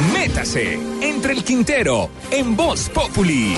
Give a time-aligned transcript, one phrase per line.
[0.00, 3.54] Métase entre el Quintero en Voz Populi.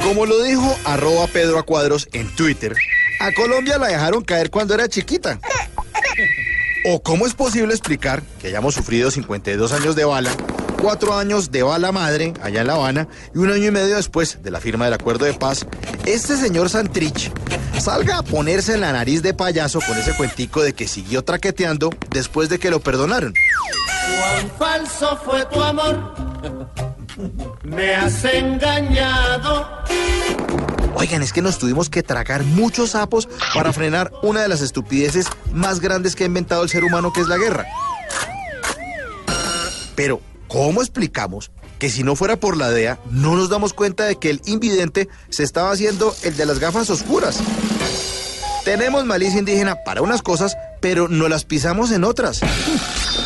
[0.00, 2.76] Como lo dijo arroba Pedro a Cuadros en Twitter,
[3.18, 5.40] a Colombia la dejaron caer cuando era chiquita.
[6.84, 10.30] ¿O cómo es posible explicar que hayamos sufrido 52 años de bala,
[10.82, 14.42] 4 años de bala madre allá en La Habana y un año y medio después
[14.42, 15.64] de la firma del acuerdo de paz,
[16.06, 17.30] este señor Santrich
[17.78, 21.90] salga a ponerse en la nariz de payaso con ese cuentico de que siguió traqueteando
[22.10, 23.32] después de que lo perdonaron?
[24.18, 26.14] Cuán falso fue tu amor,
[27.62, 29.68] me has engañado.
[30.96, 35.26] Oigan, es que nos tuvimos que tragar muchos sapos para frenar una de las estupideces
[35.52, 37.66] más grandes que ha inventado el ser humano, que es la guerra.
[39.94, 40.20] Pero,
[40.52, 44.28] ¿cómo explicamos que si no fuera por la DEA, no nos damos cuenta de que
[44.28, 47.40] el invidente se estaba haciendo el de las gafas oscuras?
[48.64, 52.40] Tenemos malicia indígena para unas cosas, pero no las pisamos en otras.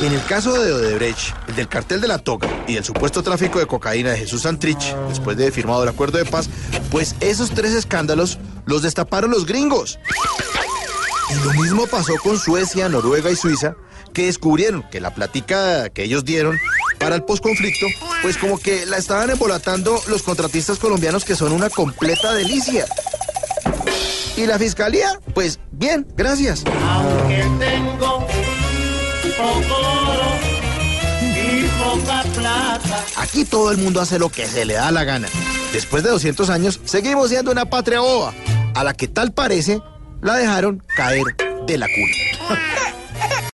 [0.00, 3.58] En el caso de Odebrecht, el del cartel de la toga y el supuesto tráfico
[3.58, 6.48] de cocaína de Jesús Santrich, después de firmado el acuerdo de paz,
[6.90, 9.98] pues esos tres escándalos los destaparon los gringos.
[11.30, 13.74] Y lo mismo pasó con Suecia, Noruega y Suiza,
[14.12, 16.58] que descubrieron que la plática que ellos dieron
[17.04, 17.86] para el posconflicto,
[18.22, 22.86] pues como que la estaban embolatando los contratistas colombianos que son una completa delicia.
[24.38, 25.20] ¿Y la fiscalía?
[25.34, 26.64] Pues bien, gracias.
[26.66, 28.26] Aunque tengo
[29.36, 30.30] poco oro
[31.20, 33.04] y poca plata.
[33.18, 35.28] Aquí todo el mundo hace lo que se le da la gana.
[35.74, 38.32] Después de 200 años, seguimos siendo una patria boba,
[38.74, 39.82] a la que tal parece
[40.22, 41.36] la dejaron caer
[41.66, 42.58] de la cuna.